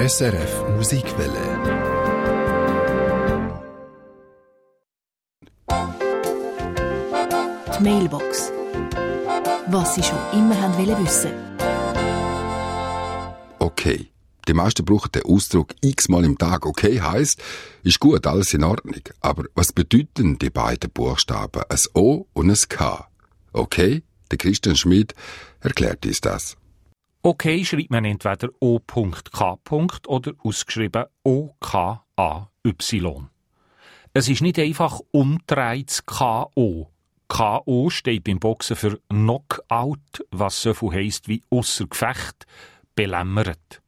[0.00, 1.44] SRF Musikwelle.
[7.76, 8.50] Die Mailbox.
[9.66, 11.32] Was Sie schon immer haben wollen wissen.
[13.58, 14.08] Okay.
[14.48, 16.64] Die meisten brauchen den Ausdruck x-mal im Tag.
[16.64, 17.38] Okay heißt,
[17.82, 19.02] ist gut, alles in Ordnung.
[19.20, 21.62] Aber was bedeuten die beiden Buchstaben?
[21.68, 23.06] Ein O und ein K.
[23.52, 24.02] Okay?
[24.30, 25.14] Der Christian Schmidt
[25.60, 26.56] erklärt uns das.
[27.22, 29.58] Okay schreibt man entweder O.K.
[30.06, 33.28] oder ausgeschrieben O-K-A-Y.
[34.14, 36.88] Es ist nicht einfach umdrehtes K.O.
[37.28, 37.90] K.O.
[37.90, 42.46] steht beim Boxen für Knockout, was so viel heisst wie ausser Gefecht,
[42.94, 43.82] belämmert.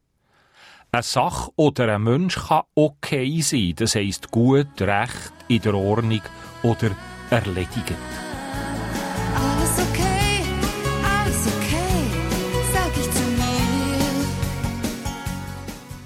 [0.91, 6.21] Eine Sache oder ein Mensch kann okay sein, das heisst gut, recht, in der Ordnung
[6.61, 6.91] oder
[7.31, 7.95] erledigt.
[9.35, 10.02] Alles okay,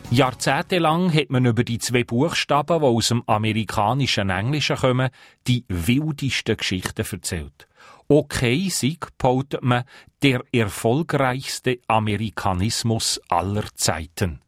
[0.09, 5.09] Jahrzehntelang hat man über die zwei Buchstaben, die aus dem amerikanischen Englischen kommen,
[5.47, 7.67] die wildesten Geschichten erzählt.
[8.07, 9.83] Okay, Sieg, behauptet man,
[10.21, 14.39] der erfolgreichste Amerikanismus aller Zeiten.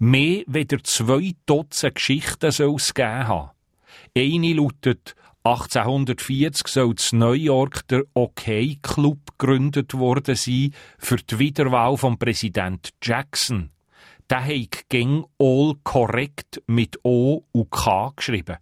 [0.00, 3.50] Mehr weder zwei Dutzend Geschichten soll es geben haben.
[4.16, 11.38] Eine lautet, 1840 soll in New York der OK Club gegründet worden sein für die
[11.38, 13.70] Wiederwahl von Präsident Jackson.
[14.32, 18.56] Der hat gegen all korrekt mit O und K geschrieben.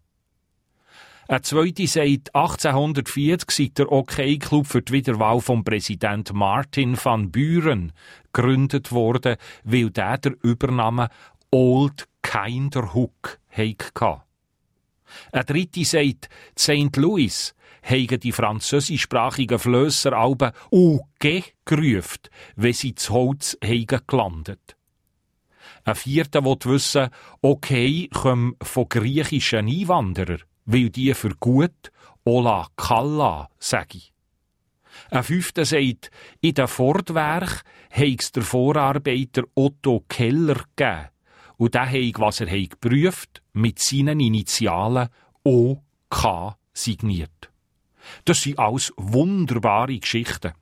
[1.29, 7.93] Ein zweite sagt, 1840 sei der OK-Club für die Wiederwahl von Präsident Martin van Buren
[8.33, 11.09] gegründet worden, weil der der Übernahme
[11.53, 14.23] Old Kinderhook hatte.
[15.31, 16.97] Ein dritte sagt, St.
[16.97, 22.23] Louis haben die französischsprachigen Flösser alben «Uge» gerufen,
[22.57, 24.77] wenn sie zu Holz haben gelandet.
[25.84, 27.11] Ein vierter will wissen,
[27.42, 31.92] okay, kommen von griechischen Einwanderern, weil die für gut
[32.25, 34.03] «Ola Kalla» sagen.
[35.10, 36.10] Ein fünfter sagt,
[36.41, 41.09] in den Fordwerk es der Vorarbeiter Otto Keller gegeben.
[41.56, 45.09] Und der hat, was er hat geprüft, mit seinen Initialen
[45.44, 47.50] OK signiert.
[48.25, 50.53] Das sind alles wunderbare Geschichten.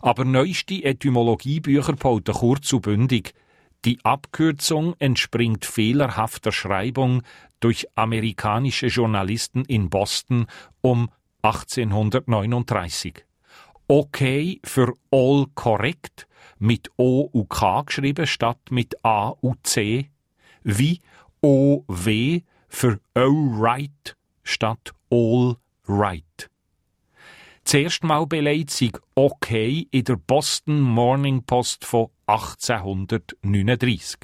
[0.00, 3.32] Aber neueste Etymologiebücher behalten kurz und bündig.
[3.84, 7.22] Die Abkürzung entspringt fehlerhafter Schreibung
[7.60, 10.46] durch amerikanische Journalisten in Boston
[10.80, 11.10] um
[11.42, 13.26] 1839.
[13.86, 16.26] Okay für all correct
[16.58, 20.10] mit O und K geschrieben statt mit A und C,
[20.62, 21.00] wie
[21.42, 25.56] OW für Alright statt All
[25.86, 26.53] Right.
[27.64, 34.18] Zuerst mal beleidigt sei okay in der Boston Morning Post von 1839.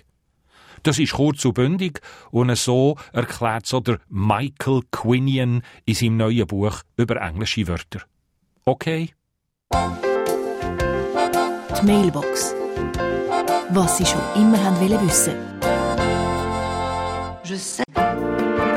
[0.83, 2.01] Das ist kurz und bündig
[2.31, 8.03] und so erklärt so der Michael Quinion in seinem neuen Buch über englische Wörter.
[8.65, 9.11] Okay?
[9.73, 12.55] Die Mailbox.
[13.71, 15.35] Was Sie schon immer haben wollen wissen.
[17.45, 17.85] Je sais.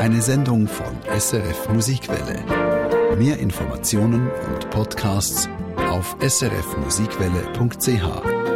[0.00, 2.73] Eine Sendung von SRF Musikwelle.
[3.16, 8.53] Mehr Informationen und Podcasts auf srfmusikwelle.ch.